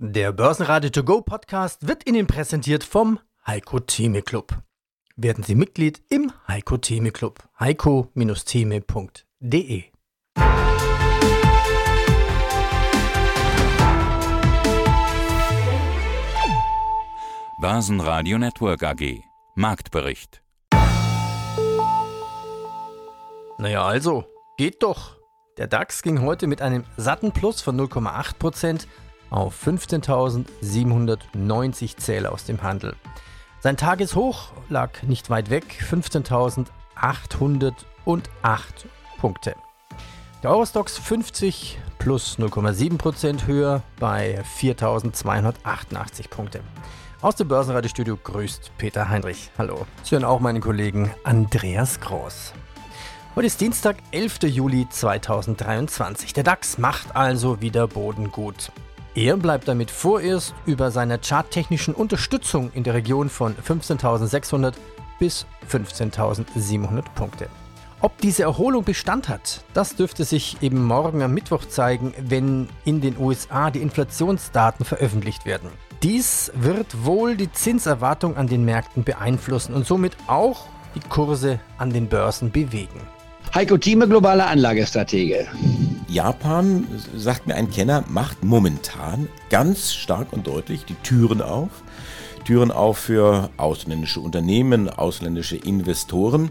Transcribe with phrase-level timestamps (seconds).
[0.00, 4.56] Der Börsenradio To Go Podcast wird Ihnen präsentiert vom Heiko Theme Club.
[5.16, 7.42] Werden Sie Mitglied im Heiko Theme Club.
[7.58, 9.82] heiko-theme.de
[17.60, 19.20] Börsenradio Network AG
[19.56, 20.44] Marktbericht
[23.58, 24.26] Naja, also,
[24.58, 25.16] geht doch.
[25.56, 28.86] Der DAX ging heute mit einem satten Plus von 0,8%
[29.30, 32.94] auf 15.790 Zähler aus dem Handel.
[33.60, 37.74] Sein Tageshoch lag nicht weit weg, 15.808
[39.20, 39.56] Punkte.
[40.42, 46.60] Der Eurostox 50 plus 0,7% höher bei 4.288 Punkte.
[47.20, 49.50] Aus dem Börsenradiostudio grüßt Peter Heinrich.
[49.58, 49.86] Hallo.
[50.04, 52.52] Sie hören auch meinen Kollegen Andreas Groß.
[53.34, 54.44] Heute ist Dienstag, 11.
[54.44, 56.32] Juli 2023.
[56.32, 58.70] Der DAX macht also wieder Boden gut.
[59.18, 64.74] Er bleibt damit vorerst über seiner charttechnischen Unterstützung in der Region von 15.600
[65.18, 67.48] bis 15.700 Punkte.
[68.00, 73.00] Ob diese Erholung Bestand hat, das dürfte sich eben morgen am Mittwoch zeigen, wenn in
[73.00, 75.70] den USA die Inflationsdaten veröffentlicht werden.
[76.04, 81.92] Dies wird wohl die Zinserwartung an den Märkten beeinflussen und somit auch die Kurse an
[81.92, 83.00] den Börsen bewegen.
[83.52, 85.48] Heiko Thieme, globaler Anlagestratege.
[86.08, 91.68] Japan, sagt mir ein Kenner, macht momentan ganz stark und deutlich die Türen auf.
[92.44, 96.48] Türen auf für ausländische Unternehmen, ausländische Investoren.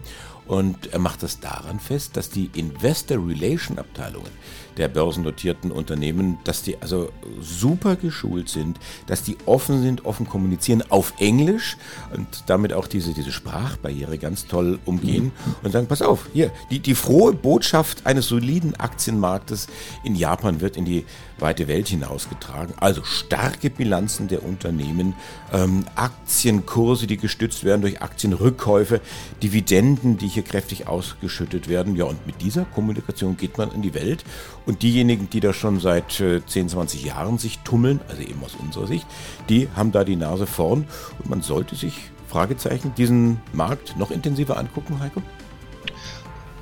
[0.47, 4.31] Und er macht das daran fest, dass die Investor Relation Abteilungen
[4.77, 7.09] der börsennotierten Unternehmen, dass die also
[7.41, 11.77] super geschult sind, dass die offen sind, offen kommunizieren auf Englisch
[12.13, 15.55] und damit auch diese, diese Sprachbarriere ganz toll umgehen mhm.
[15.63, 19.67] und sagen, pass auf, hier, die, die frohe Botschaft eines soliden Aktienmarktes
[20.03, 21.05] in Japan wird in die
[21.39, 22.73] weite Welt hinausgetragen.
[22.79, 25.13] Also starke Bilanzen der Unternehmen,
[25.53, 29.01] ähm, Aktienkurse, die gestützt werden durch Aktienrückkäufe,
[29.41, 31.95] Dividenden, die hier kräftig ausgeschüttet werden.
[31.95, 34.23] Ja, und mit dieser Kommunikation geht man in die Welt
[34.67, 38.55] und diejenigen, die da schon seit äh, 10, 20 Jahren sich tummeln, also eben aus
[38.55, 39.07] unserer Sicht,
[39.49, 40.85] die haben da die Nase vorn
[41.17, 45.23] und man sollte sich, Fragezeichen, diesen Markt noch intensiver angucken, Heiko?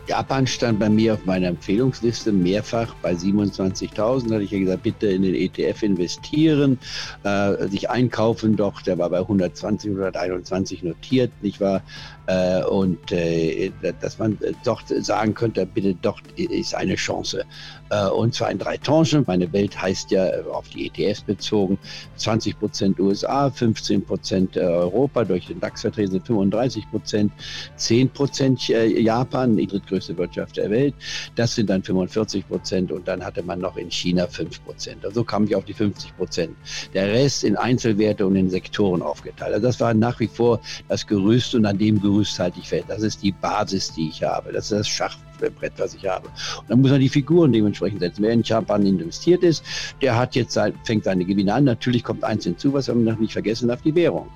[0.07, 4.29] Japan stand bei mir auf meiner Empfehlungsliste mehrfach bei 27.000.
[4.29, 6.77] Da hatte ich ja gesagt, bitte in den ETF investieren,
[7.23, 8.55] äh, sich einkaufen.
[8.55, 11.81] Doch, der war bei 120, 121 notiert, nicht wahr?
[12.27, 17.43] Äh, und äh, dass man doch sagen könnte, bitte doch ist eine Chance.
[17.89, 19.23] Äh, und zwar in drei Tranchen.
[19.27, 21.77] Meine Welt heißt ja auf die ETFs bezogen
[22.17, 27.31] 20 Prozent USA, 15 Prozent Europa, durch den DAX vertreten sind 35 Prozent,
[27.75, 30.93] 10 Prozent Japan, die drittgrößte Wirtschaft der Welt.
[31.35, 35.05] Das sind dann 45 Prozent und dann hatte man noch in China 5 Prozent.
[35.05, 36.55] Also kam ich auf die 50 Prozent.
[36.93, 39.53] Der Rest in Einzelwerte und in Sektoren aufgeteilt.
[39.53, 42.85] Also das war nach wie vor das Gerüst und an dem Gerüst halte ich fest.
[42.87, 44.51] Das ist die Basis, die ich habe.
[44.51, 46.27] Das ist das Schach, Brett, was ich habe.
[46.27, 48.23] Und dann muss man die Figuren dementsprechend setzen.
[48.23, 49.63] Wer in Japan investiert ist,
[50.01, 51.65] der hat jetzt fängt seine Gewinne an.
[51.65, 54.27] Natürlich kommt eins hinzu, was man noch nicht vergessen darf, die Währung.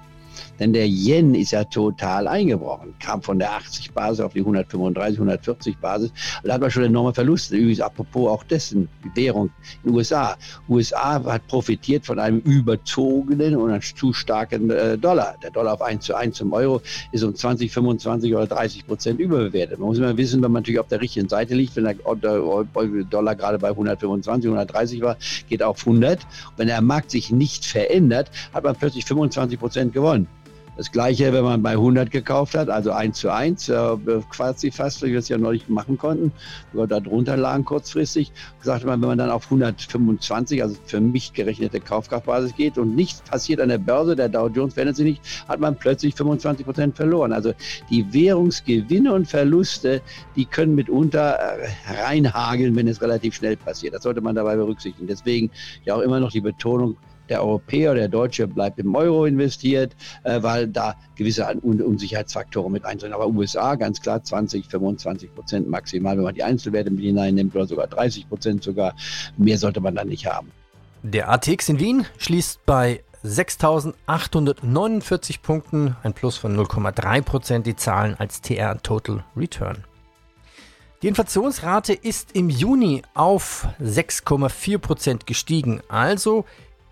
[0.60, 5.18] Denn der Yen ist ja total eingebrochen, kam von der 80 Basis auf die 135,
[5.18, 6.12] 140 Basis.
[6.44, 7.56] Da hat man schon enorme Verluste.
[7.56, 9.50] Übrigens, apropos auch dessen, die Währung
[9.84, 10.38] in den USA.
[10.68, 15.36] USA hat profitiert von einem überzogenen und zu starken äh, Dollar.
[15.44, 19.20] Der Dollar auf 1 zu 1 zum Euro ist um 20, 25 oder 30 Prozent
[19.20, 19.80] überbewertet.
[19.80, 23.36] Man muss immer wissen, wenn man natürlich auf der richtigen Seite liegt, wenn der Dollar
[23.36, 25.18] gerade bei 125, 130 war,
[25.48, 26.20] geht auf 100.
[26.58, 30.28] Wenn der Markt sich nicht verändert, hat man plötzlich 25 Prozent gewonnen.
[30.80, 33.98] Das gleiche, wenn man bei 100 gekauft hat, also 1 zu 1, äh,
[34.30, 36.32] quasi fast, wie wir es ja neulich machen konnten,
[36.72, 38.32] sogar da drunter lagen kurzfristig,
[38.62, 43.22] sagte man, wenn man dann auf 125, also für mich gerechnete Kaufkraftbasis geht und nichts
[43.24, 46.96] passiert an der Börse, der Dow Jones verändert sich nicht, hat man plötzlich 25 Prozent
[46.96, 47.34] verloren.
[47.34, 47.52] Also
[47.90, 50.02] die Währungsgewinne und Verluste,
[50.38, 51.68] die können mitunter äh,
[52.06, 53.96] reinhageln, wenn es relativ schnell passiert.
[53.96, 55.08] Das sollte man dabei berücksichtigen.
[55.08, 55.52] Deswegen
[55.84, 56.96] ja auch immer noch die Betonung,
[57.30, 62.86] der Europäer, der Deutsche bleibt im Euro investiert, äh, weil da gewisse Un Unsicherheitsfaktoren mit
[62.86, 63.14] einzeln.
[63.14, 67.68] Aber USA ganz klar 20, 25 Prozent maximal, wenn man die Einzelwerte mit hineinnimmt oder
[67.68, 68.96] sogar 30 Prozent sogar.
[69.38, 70.52] Mehr sollte man dann nicht haben.
[71.04, 78.16] Der ATX in Wien schließt bei 6.849 Punkten, ein Plus von 0,3 Prozent, die Zahlen
[78.18, 79.84] als TR Total Return.
[81.02, 86.44] Die Inflationsrate ist im Juni auf 6,4 Prozent gestiegen, also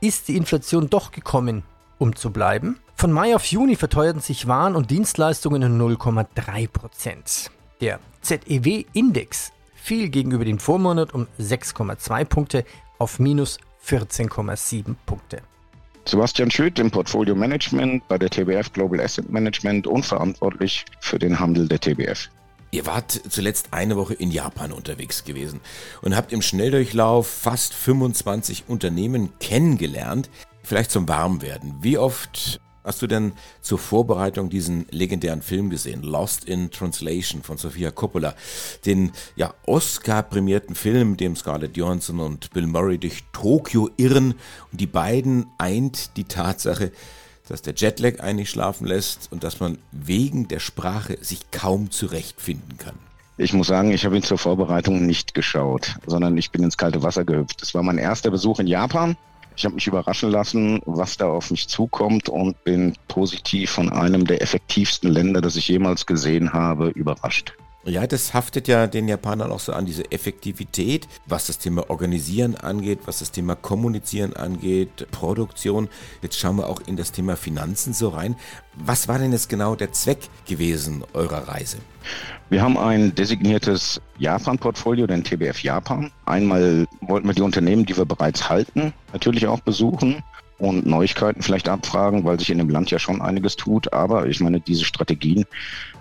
[0.01, 1.63] ist die Inflation doch gekommen,
[1.97, 2.79] um zu bleiben.
[2.95, 7.51] Von Mai auf Juni verteuerten sich Waren und Dienstleistungen um 0,3 Prozent.
[7.81, 12.65] Der ZEW-Index fiel gegenüber dem Vormonat um 6,2 Punkte
[12.97, 15.41] auf minus 14,7 Punkte.
[16.05, 21.39] Sebastian Schütt im Portfolio Management bei der TBF Global Asset Management und verantwortlich für den
[21.39, 22.29] Handel der TBF.
[22.71, 25.61] Ihr wart zuletzt eine Woche in Japan unterwegs gewesen
[26.01, 30.29] und habt im Schnelldurchlauf fast 25 Unternehmen kennengelernt.
[30.63, 31.75] Vielleicht zum Warmwerden.
[31.81, 37.57] Wie oft Hast du denn zur Vorbereitung diesen legendären Film gesehen, Lost in Translation von
[37.57, 38.33] Sofia Coppola,
[38.85, 44.35] den ja Oscar-prämierten Film, dem Scarlett Johansson und Bill Murray durch Tokio irren
[44.71, 46.93] und die beiden eint die Tatsache,
[47.47, 52.77] dass der Jetlag eigentlich schlafen lässt und dass man wegen der Sprache sich kaum zurechtfinden
[52.77, 52.95] kann.
[53.38, 57.03] Ich muss sagen, ich habe ihn zur Vorbereitung nicht geschaut, sondern ich bin ins kalte
[57.03, 57.61] Wasser gehüpft.
[57.61, 59.15] Es war mein erster Besuch in Japan
[59.57, 64.25] ich habe mich überraschen lassen, was da auf mich zukommt und bin positiv von einem
[64.25, 67.53] der effektivsten Länder, das ich jemals gesehen habe, überrascht.
[67.88, 72.57] Ja, das haftet ja den Japanern auch so an, diese Effektivität, was das Thema Organisieren
[72.57, 75.88] angeht, was das Thema Kommunizieren angeht, Produktion.
[76.22, 78.36] Jetzt schauen wir auch in das Thema Finanzen so rein.
[78.74, 81.78] Was war denn jetzt genau der Zweck gewesen eurer Reise?
[82.50, 86.12] Wir haben ein designiertes Japan-Portfolio, den TBF Japan.
[86.25, 90.22] Einmal wollten wir die Unternehmen, die wir bereits halten, natürlich auch besuchen
[90.59, 93.94] und Neuigkeiten vielleicht abfragen, weil sich in dem Land ja schon einiges tut.
[93.94, 95.45] Aber ich meine, diese Strategien,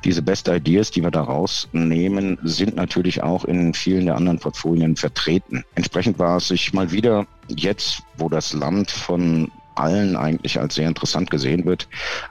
[0.04, 4.96] diese Best Ideas, die wir da rausnehmen, sind natürlich auch in vielen der anderen Portfolien
[4.96, 5.64] vertreten.
[5.74, 10.88] Entsprechend war es sich mal wieder jetzt, wo das Land von allen eigentlich als sehr
[10.88, 11.86] interessant gesehen wird,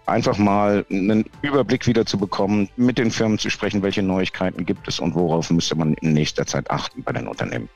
[0.05, 4.87] einfach mal einen Überblick wieder zu bekommen, mit den Firmen zu sprechen, welche Neuigkeiten gibt
[4.87, 7.69] es und worauf müsste man in nächster Zeit achten bei den Unternehmen.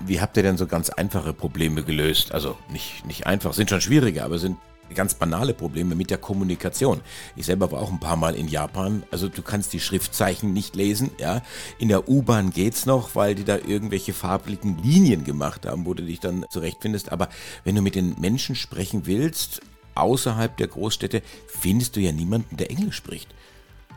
[0.00, 2.32] Wie habt ihr denn so ganz einfache Probleme gelöst?
[2.32, 4.56] Also nicht, nicht einfach, sind schon schwierige, aber sind
[4.94, 7.00] ganz banale Probleme mit der Kommunikation.
[7.34, 9.02] Ich selber war auch ein paar Mal in Japan.
[9.10, 11.42] Also du kannst die Schriftzeichen nicht lesen, ja.
[11.78, 16.02] In der U-Bahn geht's noch, weil die da irgendwelche farbigen Linien gemacht haben, wo du
[16.02, 17.12] dich dann zurechtfindest.
[17.12, 17.28] Aber
[17.64, 19.60] wenn du mit den Menschen sprechen willst,
[19.94, 23.34] außerhalb der Großstädte, findest du ja niemanden, der Englisch spricht.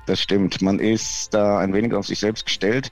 [0.05, 0.61] Das stimmt.
[0.63, 2.91] Man ist da ein wenig auf sich selbst gestellt.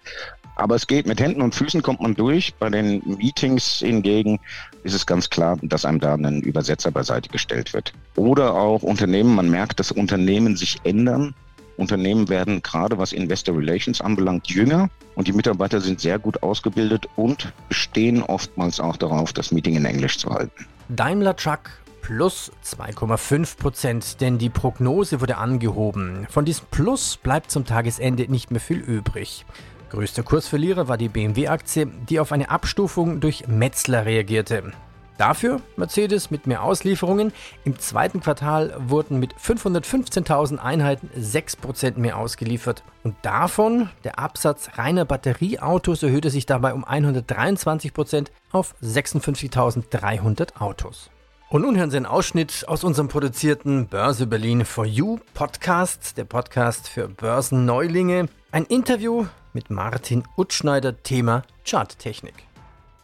[0.58, 2.56] Aber es geht mit Händen und Füßen kommt man durch.
[2.56, 4.40] Bei den Meetings hingegen
[4.82, 7.94] ist es ganz klar, dass einem da ein Übersetzer beiseite gestellt wird.
[8.16, 11.36] Oder auch Unternehmen, man merkt, dass Unternehmen sich ändern.
[11.78, 17.08] Unternehmen werden gerade was Investor Relations anbelangt jünger und die Mitarbeiter sind sehr gut ausgebildet
[17.16, 20.66] und bestehen oftmals auch darauf, das Meeting in Englisch zu halten.
[20.90, 21.70] Daimler Truck
[22.02, 26.26] plus 2,5 Prozent, denn die Prognose wurde angehoben.
[26.32, 29.46] Von diesem Plus bleibt zum Tagesende nicht mehr viel übrig.
[29.90, 34.74] Größter Kursverlierer war die BMW-Aktie, die auf eine Abstufung durch Metzler reagierte.
[35.18, 37.34] Dafür Mercedes mit mehr Auslieferungen.
[37.64, 42.84] Im zweiten Quartal wurden mit 515.000 Einheiten 6% mehr ausgeliefert.
[43.04, 51.10] Und davon der Absatz reiner Batterieautos erhöhte sich dabei um 123% auf 56.300 Autos.
[51.50, 56.26] Und nun hören Sie einen Ausschnitt aus unserem produzierten Börse Berlin for You Podcast, der
[56.26, 58.28] Podcast für Börsenneulinge.
[58.52, 62.34] Ein Interview mit Martin Utschneider, Thema Charttechnik.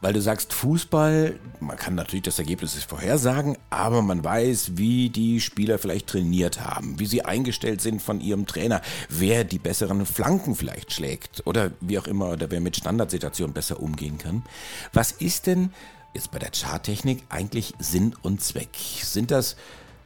[0.01, 5.39] Weil du sagst Fußball, man kann natürlich das Ergebnis vorhersagen, aber man weiß, wie die
[5.39, 10.55] Spieler vielleicht trainiert haben, wie sie eingestellt sind von ihrem Trainer, wer die besseren Flanken
[10.55, 14.43] vielleicht schlägt oder wie auch immer, oder wer mit Standardsituationen besser umgehen kann.
[14.91, 15.71] Was ist denn
[16.13, 18.75] jetzt bei der Charttechnik eigentlich Sinn und Zweck?
[18.75, 19.55] Sind das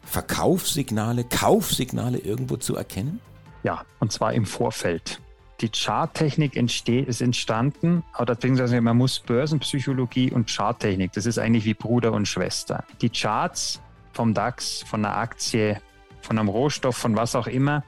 [0.04, 3.20] Verkaufssignale, Kaufsignale irgendwo zu erkennen?
[3.64, 5.20] Ja, und zwar im Vorfeld
[5.62, 11.74] die Charttechnik ist entstanden, oder beziehungsweise man muss Börsenpsychologie und Charttechnik, das ist eigentlich wie
[11.74, 12.84] Bruder und Schwester.
[13.02, 13.82] Die Charts
[14.14, 15.82] vom DAX, von einer Aktie,
[16.22, 17.84] von einem Rohstoff, von was auch immer,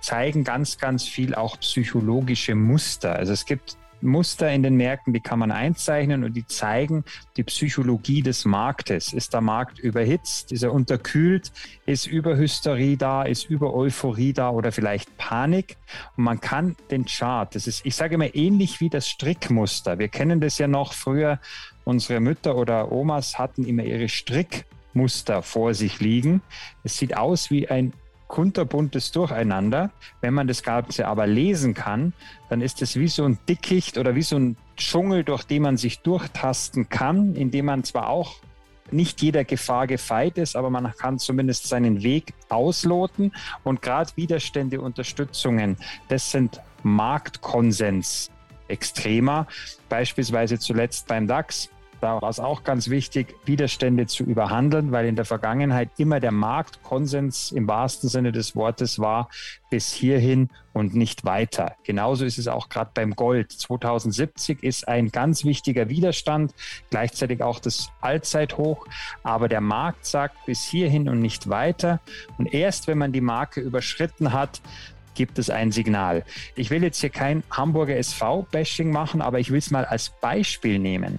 [0.00, 3.16] zeigen ganz, ganz viel auch psychologische Muster.
[3.16, 7.04] Also es gibt Muster in den Märkten, die kann man einzeichnen und die zeigen
[7.36, 9.12] die Psychologie des Marktes.
[9.12, 10.52] Ist der Markt überhitzt?
[10.52, 11.52] Ist er unterkühlt?
[11.86, 13.22] Ist Überhysterie da?
[13.22, 15.76] Ist über Euphorie da oder vielleicht Panik?
[16.16, 19.98] Und man kann den Chart, das ist, ich sage immer ähnlich wie das Strickmuster.
[19.98, 21.40] Wir kennen das ja noch früher.
[21.84, 26.42] Unsere Mütter oder Omas hatten immer ihre Strickmuster vor sich liegen.
[26.84, 27.92] Es sieht aus wie ein
[28.28, 29.90] kunterbuntes Durcheinander.
[30.20, 32.12] Wenn man das Ganze aber lesen kann,
[32.48, 35.76] dann ist es wie so ein Dickicht oder wie so ein Dschungel, durch den man
[35.76, 38.36] sich durchtasten kann, in dem man zwar auch
[38.90, 43.32] nicht jeder Gefahr gefeit ist, aber man kann zumindest seinen Weg ausloten.
[43.64, 45.76] Und gerade Widerstände, Unterstützungen,
[46.08, 48.30] das sind Marktkonsens
[48.68, 49.46] extremer.
[49.88, 51.70] Beispielsweise zuletzt beim DAX
[52.00, 56.32] Da war es auch ganz wichtig, Widerstände zu überhandeln, weil in der Vergangenheit immer der
[56.32, 59.28] Marktkonsens im wahrsten Sinne des Wortes war,
[59.70, 61.74] bis hierhin und nicht weiter.
[61.84, 63.50] Genauso ist es auch gerade beim Gold.
[63.50, 66.54] 2070 ist ein ganz wichtiger Widerstand,
[66.90, 68.86] gleichzeitig auch das Allzeithoch.
[69.24, 72.00] Aber der Markt sagt bis hierhin und nicht weiter.
[72.38, 74.60] Und erst wenn man die Marke überschritten hat,
[75.18, 76.24] gibt es ein Signal.
[76.54, 80.78] Ich will jetzt hier kein Hamburger SV-Bashing machen, aber ich will es mal als Beispiel
[80.78, 81.18] nehmen.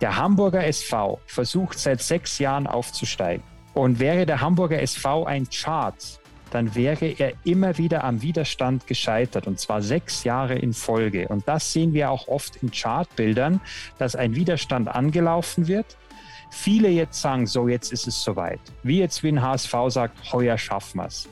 [0.00, 3.42] Der Hamburger SV versucht seit sechs Jahren aufzusteigen.
[3.74, 6.20] Und wäre der Hamburger SV ein Chart,
[6.52, 11.26] dann wäre er immer wieder am Widerstand gescheitert und zwar sechs Jahre in Folge.
[11.26, 13.60] Und das sehen wir auch oft in Chartbildern,
[13.98, 15.96] dass ein Widerstand angelaufen wird.
[16.52, 18.60] Viele jetzt sagen, so jetzt ist es soweit.
[18.84, 21.28] Wie jetzt wie ein HSV sagt, heuer schaffen wir es.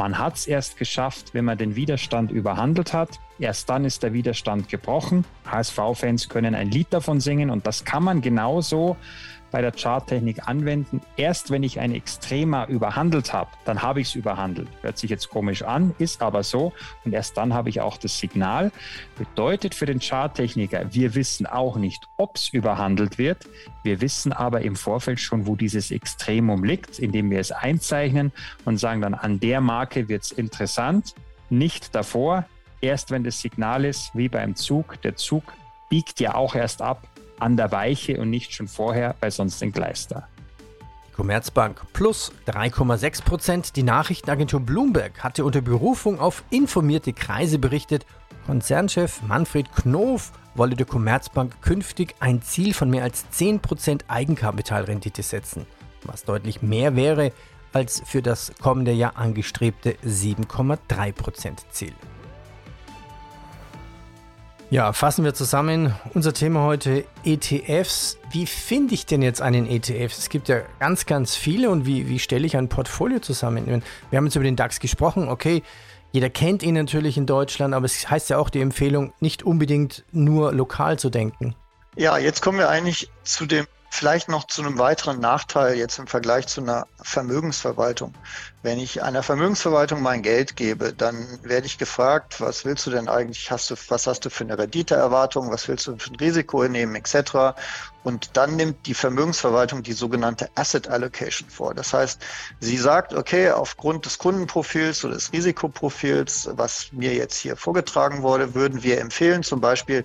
[0.00, 3.20] Man hat es erst geschafft, wenn man den Widerstand überhandelt hat.
[3.38, 5.26] Erst dann ist der Widerstand gebrochen.
[5.44, 8.96] HSV-Fans können ein Lied davon singen und das kann man genauso
[9.50, 11.00] bei der Charttechnik anwenden.
[11.16, 14.68] Erst wenn ich ein Extrema überhandelt habe, dann habe ich es überhandelt.
[14.82, 16.72] Hört sich jetzt komisch an, ist aber so.
[17.04, 18.72] Und erst dann habe ich auch das Signal.
[19.18, 23.48] Bedeutet für den Charttechniker, wir wissen auch nicht, ob es überhandelt wird.
[23.82, 28.32] Wir wissen aber im Vorfeld schon, wo dieses Extremum liegt, indem wir es einzeichnen
[28.64, 31.14] und sagen dann, an der Marke wird es interessant.
[31.48, 32.44] Nicht davor,
[32.80, 35.00] erst wenn das Signal ist, wie beim Zug.
[35.02, 35.52] Der Zug
[35.88, 37.06] biegt ja auch erst ab,
[37.40, 40.28] an der Weiche und nicht schon vorher, weil sonst entgleist er.
[41.14, 43.76] Commerzbank plus 3,6 Prozent.
[43.76, 48.06] Die Nachrichtenagentur Bloomberg hatte unter Berufung auf informierte Kreise berichtet,
[48.46, 55.22] Konzernchef Manfred Knof wolle der Commerzbank künftig ein Ziel von mehr als 10 Prozent Eigenkapitalrendite
[55.22, 55.66] setzen,
[56.04, 57.32] was deutlich mehr wäre
[57.72, 61.92] als für das kommende Jahr angestrebte 7,3 Prozent Ziel.
[64.72, 65.96] Ja, fassen wir zusammen.
[66.14, 68.18] Unser Thema heute ETFs.
[68.30, 70.16] Wie finde ich denn jetzt einen ETF?
[70.16, 73.82] Es gibt ja ganz, ganz viele und wie, wie stelle ich ein Portfolio zusammen?
[74.10, 75.28] Wir haben jetzt über den DAX gesprochen.
[75.28, 75.64] Okay,
[76.12, 80.04] jeder kennt ihn natürlich in Deutschland, aber es heißt ja auch die Empfehlung, nicht unbedingt
[80.12, 81.56] nur lokal zu denken.
[81.96, 86.06] Ja, jetzt kommen wir eigentlich zu dem Vielleicht noch zu einem weiteren Nachteil jetzt im
[86.06, 88.14] Vergleich zu einer Vermögensverwaltung.
[88.62, 93.08] Wenn ich einer Vermögensverwaltung mein Geld gebe, dann werde ich gefragt, was willst du denn
[93.08, 93.50] eigentlich?
[93.50, 95.50] Hast du, was hast du für eine Renditeerwartung?
[95.50, 97.56] Was willst du für ein Risiko nehmen, etc.
[98.02, 101.72] Und dann nimmt die Vermögensverwaltung die sogenannte Asset Allocation vor.
[101.72, 102.20] Das heißt,
[102.60, 108.54] sie sagt, okay, aufgrund des Kundenprofils oder des Risikoprofils, was mir jetzt hier vorgetragen wurde,
[108.54, 110.04] würden wir empfehlen, zum Beispiel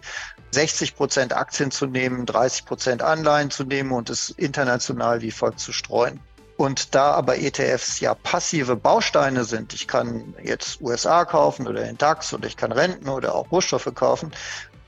[0.51, 5.59] 60 Prozent Aktien zu nehmen, 30 Prozent Anleihen zu nehmen und es international wie folgt
[5.59, 6.21] zu streuen.
[6.57, 11.97] Und da aber ETFs ja passive Bausteine sind, ich kann jetzt USA kaufen oder den
[11.97, 14.31] DAX oder ich kann Renten oder auch Rohstoffe kaufen,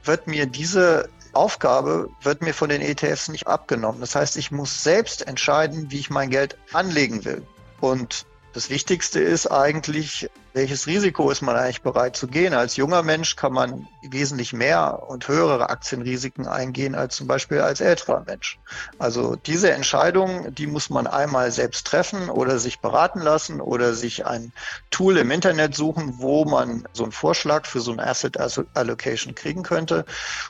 [0.03, 3.99] wird mir diese Aufgabe, wird mir von den ETFs nicht abgenommen.
[3.99, 7.45] Das heißt, ich muss selbst entscheiden, wie ich mein Geld anlegen will.
[7.81, 12.55] Und das Wichtigste ist eigentlich, welches Risiko ist man eigentlich bereit zu gehen?
[12.55, 17.79] Als junger Mensch kann man wesentlich mehr und höhere Aktienrisiken eingehen als zum Beispiel als
[17.79, 18.59] älterer Mensch.
[18.97, 24.25] Also diese Entscheidung, die muss man einmal selbst treffen oder sich beraten lassen oder sich
[24.25, 24.51] ein
[24.89, 28.37] Tool im Internet suchen, wo man so einen Vorschlag für so ein Asset
[28.73, 30.05] Allocation kriegen könnte.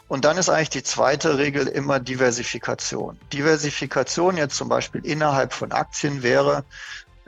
[0.08, 3.20] Und dann ist eigentlich die zweite Regel immer Diversifikation.
[3.34, 6.64] Diversifikation jetzt zum Beispiel innerhalb von Aktien wäre,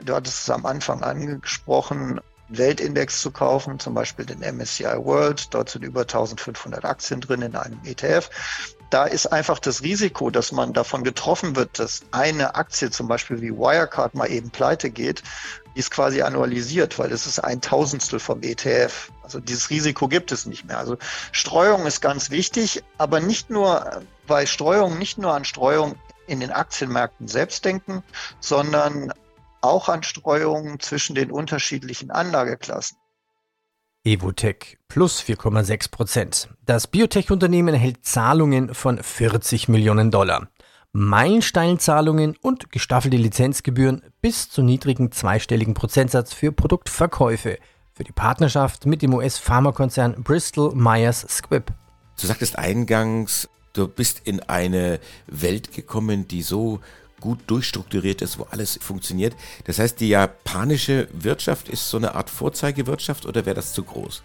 [0.02, 5.54] Du hattest es am Anfang angesprochen, Weltindex zu kaufen, zum Beispiel den MSCI World.
[5.54, 8.28] Dort sind über 1500 Aktien drin in einem ETF.
[8.90, 13.40] Da ist einfach das Risiko, dass man davon getroffen wird, dass eine Aktie zum Beispiel
[13.40, 15.22] wie Wirecard mal eben pleite geht,
[15.74, 19.12] ist quasi annualisiert, weil es ist ein Tausendstel vom ETF.
[19.22, 20.78] Also dieses Risiko gibt es nicht mehr.
[20.78, 20.96] Also
[21.30, 25.94] Streuung ist ganz wichtig, aber nicht nur bei Streuung, nicht nur an Streuung
[26.26, 28.02] in den Aktienmärkten selbst denken,
[28.40, 29.12] sondern
[29.60, 32.96] auch an Streuungen zwischen den unterschiedlichen Anlageklassen.
[34.04, 36.48] Evotech plus 4,6 Prozent.
[36.64, 40.48] Das Biotech-Unternehmen erhält Zahlungen von 40 Millionen Dollar.
[40.92, 47.58] Meilensteinzahlungen und gestaffelte Lizenzgebühren bis zu niedrigen zweistelligen Prozentsatz für Produktverkäufe
[47.92, 51.72] für die Partnerschaft mit dem US-Pharmakonzern Bristol Myers Squibb.
[52.18, 56.80] Du sagtest eingangs, du bist in eine Welt gekommen, die so
[57.20, 59.34] gut durchstrukturiert ist, wo alles funktioniert.
[59.64, 64.22] Das heißt, die japanische Wirtschaft ist so eine Art Vorzeigewirtschaft oder wäre das zu groß?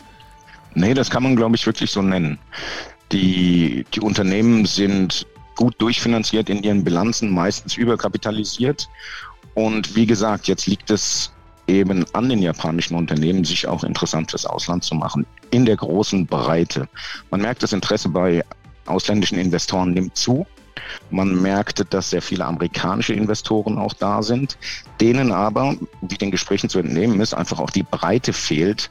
[0.73, 2.37] Nee, das kann man, glaube ich, wirklich so nennen.
[3.11, 5.25] Die, die Unternehmen sind
[5.55, 8.89] gut durchfinanziert in ihren Bilanzen, meistens überkapitalisiert.
[9.53, 11.31] Und wie gesagt, jetzt liegt es
[11.67, 16.25] eben an den japanischen Unternehmen, sich auch interessant fürs Ausland zu machen, in der großen
[16.25, 16.87] Breite.
[17.31, 18.43] Man merkt, das Interesse bei
[18.85, 20.45] ausländischen Investoren nimmt zu.
[21.09, 24.57] Man merkte, dass sehr viele amerikanische Investoren auch da sind,
[24.99, 28.89] denen aber, wie den Gesprächen zu entnehmen ist, einfach auch die Breite fehlt,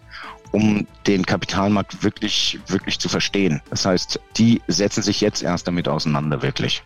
[0.52, 3.60] um den Kapitalmarkt wirklich, wirklich zu verstehen.
[3.70, 6.82] Das heißt, die setzen sich jetzt erst damit auseinander, wirklich.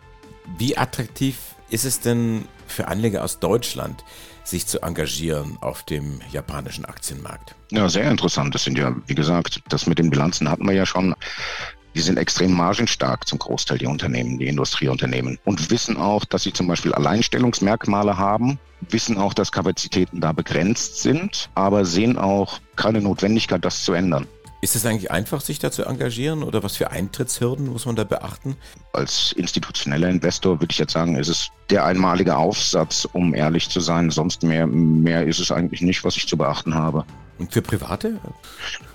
[0.57, 1.37] Wie attraktiv
[1.69, 4.05] ist es denn für Anleger aus Deutschland,
[4.45, 7.55] sich zu engagieren auf dem japanischen Aktienmarkt?
[7.71, 8.55] Ja, sehr interessant.
[8.55, 11.15] Das sind ja, wie gesagt, das mit den Bilanzen hatten wir ja schon.
[11.95, 15.39] Die sind extrem margenstark zum Großteil, die Unternehmen, die Industrieunternehmen.
[15.45, 21.03] Und wissen auch, dass sie zum Beispiel Alleinstellungsmerkmale haben, wissen auch, dass Kapazitäten da begrenzt
[21.03, 24.27] sind, aber sehen auch keine Notwendigkeit, das zu ändern.
[24.61, 28.03] Ist es eigentlich einfach, sich da zu engagieren oder was für Eintrittshürden muss man da
[28.03, 28.57] beachten?
[28.93, 33.79] Als institutioneller Investor würde ich jetzt sagen, ist es der einmalige Aufsatz, um ehrlich zu
[33.81, 34.11] sein.
[34.11, 37.05] Sonst mehr, mehr ist es eigentlich nicht, was ich zu beachten habe.
[37.39, 38.19] Und für Private?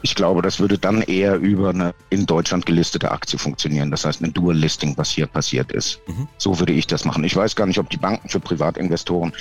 [0.02, 3.90] Ich glaube, das würde dann eher über eine in Deutschland gelistete Aktie funktionieren.
[3.90, 6.02] Das heißt, ein Dual-Listing, was hier passiert ist.
[6.08, 6.28] Mhm.
[6.38, 7.24] So würde ich das machen.
[7.24, 9.32] Ich weiß gar nicht, ob die Banken für Privatinvestoren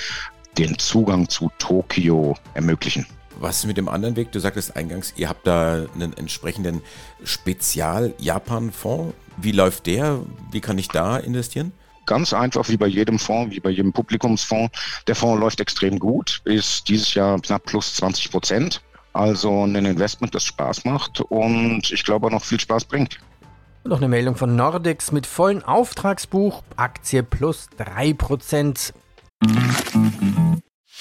[0.57, 3.05] den Zugang zu Tokio ermöglichen.
[3.39, 4.31] Was ist mit dem anderen Weg?
[4.31, 6.81] Du sagtest eingangs, ihr habt da einen entsprechenden
[7.23, 9.13] Spezial-Japan-Fonds.
[9.37, 10.19] Wie läuft der?
[10.51, 11.71] Wie kann ich da investieren?
[12.05, 14.77] Ganz einfach wie bei jedem Fonds, wie bei jedem Publikumsfonds.
[15.07, 18.81] Der Fonds läuft extrem gut, ist dieses Jahr knapp plus 20 Prozent.
[19.13, 23.19] Also ein Investment, das Spaß macht und ich glaube auch noch viel Spaß bringt.
[23.85, 28.93] noch eine Meldung von Nordex mit vollen Auftragsbuch, Aktie plus 3%.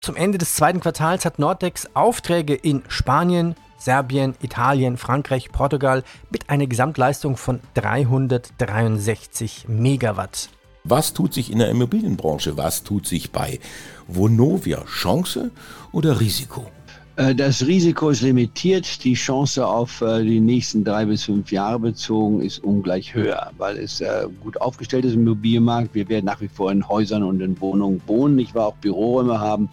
[0.00, 6.48] Zum Ende des zweiten Quartals hat Nordex Aufträge in Spanien, Serbien, Italien, Frankreich, Portugal mit
[6.48, 10.50] einer Gesamtleistung von 363 Megawatt.
[10.84, 12.56] Was tut sich in der Immobilienbranche?
[12.56, 13.58] Was tut sich bei
[14.06, 14.84] Vonovia?
[14.84, 15.50] Chance
[15.90, 16.70] oder Risiko?
[17.18, 21.80] Äh, das Risiko ist limitiert, die Chance auf äh, die nächsten drei bis fünf Jahre
[21.80, 25.96] bezogen ist ungleich höher, weil es äh, gut aufgestellt ist im Immobilienmarkt.
[25.96, 28.38] Wir werden nach wie vor in Häusern und in Wohnungen wohnen.
[28.38, 29.68] Ich war auch Büroräume haben,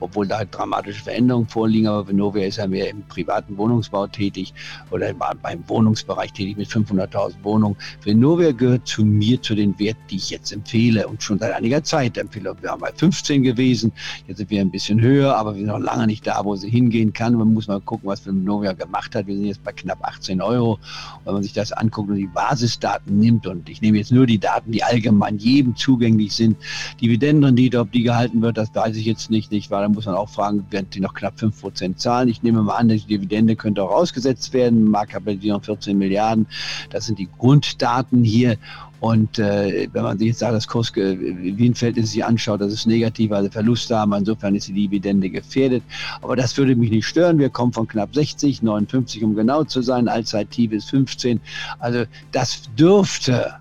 [0.00, 1.86] obwohl da dramatische Veränderungen vorliegen.
[1.86, 4.52] Aber Venovia ist ja mehr im privaten Wohnungsbau tätig
[4.90, 7.76] oder beim Wohnungsbereich tätig mit 500.000 Wohnungen.
[8.02, 11.84] Venovia gehört zu mir, zu den Werten, die ich jetzt empfehle und schon seit einiger
[11.84, 12.56] Zeit empfehle.
[12.60, 13.92] Wir haben bei 15 gewesen,
[14.26, 16.68] jetzt sind wir ein bisschen höher, aber wir sind noch lange nicht da, wo sie
[16.68, 17.34] hin hingehen kann.
[17.34, 19.26] Man muss mal gucken, was Novia gemacht hat.
[19.26, 20.78] Wir sind jetzt bei knapp 18 Euro.
[21.24, 24.38] Wenn man sich das anguckt und die Basisdaten nimmt, und ich nehme jetzt nur die
[24.38, 26.56] Daten, die allgemein jedem zugänglich sind,
[27.00, 30.14] Dividendenrendite, ob die gehalten wird, das weiß ich jetzt nicht, nicht weil da muss man
[30.14, 32.28] auch fragen, werden die noch knapp 5% zahlen?
[32.28, 36.46] Ich nehme mal an, die Dividende könnte auch ausgesetzt werden, Marktkapitalisierung 14 Milliarden.
[36.90, 38.56] Das sind die Grunddaten hier.
[39.00, 43.30] Und äh, wenn man sich jetzt sagt, das Kurs Wienfeld sich anschaut, das ist negativ,
[43.32, 45.82] also Verluste haben, insofern ist die Dividende gefährdet.
[46.20, 47.38] Aber das würde mich nicht stören.
[47.38, 51.40] Wir kommen von knapp 60, 59, um genau zu sein, Allzeittief ist 15.
[51.78, 53.54] Also das dürfte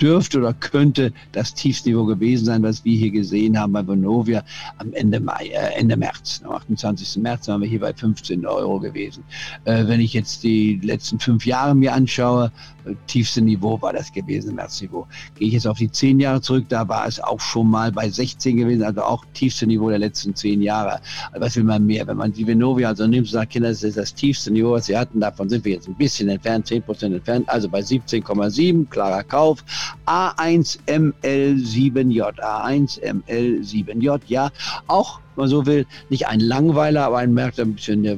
[0.00, 4.42] dürfte oder könnte das Tiefsniveau gewesen sein, was wir hier gesehen haben bei Bonovia
[4.78, 6.40] am Ende Mai, äh, Ende März.
[6.44, 7.22] Am 28.
[7.22, 9.24] März waren wir hier bei 15 Euro gewesen.
[9.64, 12.52] Äh, wenn ich jetzt die letzten fünf Jahre mir anschaue,
[12.84, 15.06] äh, tiefste Niveau war das gewesen, Märzniveau.
[15.36, 18.08] Gehe ich jetzt auf die zehn Jahre zurück, da war es auch schon mal bei
[18.08, 21.00] 16 gewesen, also auch tiefste Niveau der letzten zehn Jahre.
[21.36, 22.06] Was will man mehr?
[22.06, 24.86] Wenn man die Venovia also nimmt und sagt, Kinder, das ist das tiefste Niveau, was
[24.86, 28.88] sie hatten, davon sind wir jetzt ein bisschen entfernt, 10 Prozent entfernt, also bei 17,7,
[28.88, 29.64] klarer Kauf.
[30.06, 34.50] A1ML7J, A1ML7J, ja,
[34.86, 38.16] auch man so will, nicht ein Langweiler, aber ein Markt, ein bisschen äh,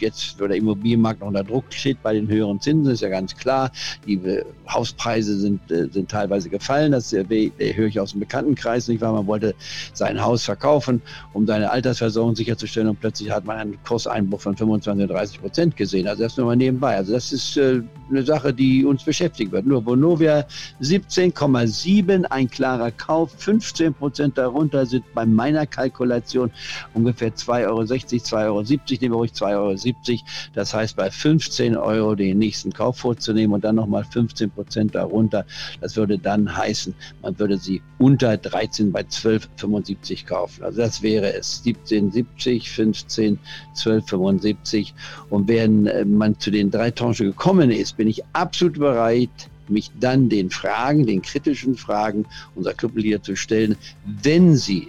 [0.00, 3.36] jetzt, wo der Immobilienmarkt noch unter Druck steht bei den höheren Zinsen, ist ja ganz
[3.36, 3.70] klar.
[4.06, 6.92] Die äh, Hauspreise sind, äh, sind teilweise gefallen.
[6.92, 9.54] Das höre ich aus dem Bekanntenkreis nicht, weil man wollte
[9.92, 15.08] sein Haus verkaufen, um seine Altersversorgung sicherzustellen und plötzlich hat man einen Kurseinbruch von 25,
[15.08, 16.08] 30 Prozent gesehen.
[16.08, 16.96] Also das nur mal nebenbei.
[16.96, 19.66] Also das ist eine Sache, die uns beschäftigen wird.
[19.66, 20.46] Nur Vonovia
[20.80, 26.50] 17,7, ein klarer Kauf, 15 Prozent darunter sind bei meiner Kalkulation
[26.94, 30.20] ungefähr 2,60 Euro, 2,70 Euro, nehmen wir ruhig 2,70 Euro.
[30.54, 35.44] Das heißt, bei 15 Euro den nächsten Kauf vorzunehmen und dann nochmal 15 Prozent darunter,
[35.80, 40.64] das würde dann heißen, man würde sie unter 13 bei 12,75 kaufen.
[40.64, 41.62] Also das wäre es.
[41.64, 43.38] 17,70, 15,
[43.74, 44.92] 12,75.
[45.30, 49.30] Und wenn äh, man zu den drei Tranchen gekommen ist, bin ich absolut bereit,
[49.68, 54.88] mich dann den Fragen, den kritischen Fragen unserer Clubleader zu stellen, wenn sie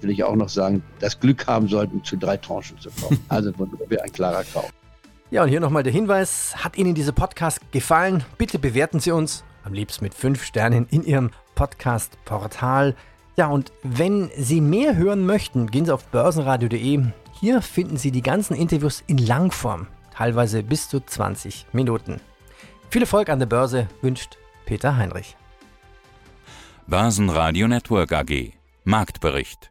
[0.00, 3.18] will ich auch noch sagen, das Glück haben sollten, zu drei Tranchen zu kommen.
[3.28, 4.70] Also von wir ein klarer Kauf.
[5.30, 8.24] Ja, und hier nochmal der Hinweis, hat Ihnen dieser Podcast gefallen?
[8.38, 12.94] Bitte bewerten Sie uns, am liebsten mit fünf Sternen in Ihrem Podcast-Portal.
[13.36, 17.02] Ja, und wenn Sie mehr hören möchten, gehen Sie auf börsenradio.de.
[17.40, 22.20] Hier finden Sie die ganzen Interviews in Langform, teilweise bis zu 20 Minuten.
[22.90, 25.36] Viel Erfolg an der Börse wünscht Peter Heinrich.
[26.86, 28.54] Börsenradio Network AG.
[28.84, 29.70] Marktbericht.